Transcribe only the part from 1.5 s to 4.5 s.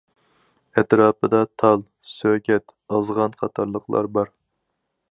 تال، سۆگەت، ئازغان قاتارلىقلار بار.